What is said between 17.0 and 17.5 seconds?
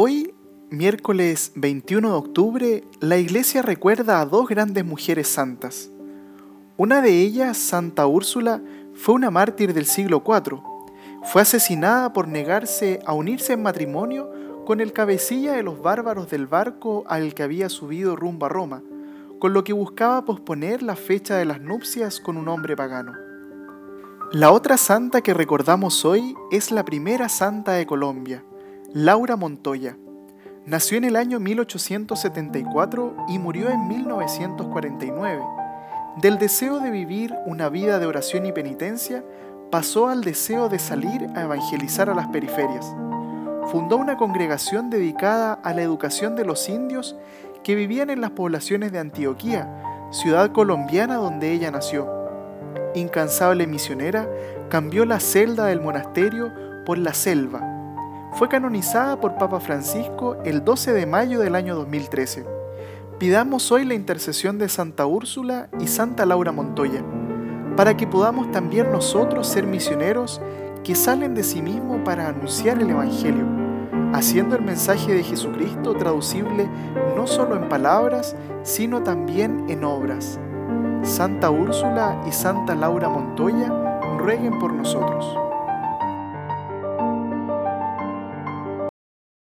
al que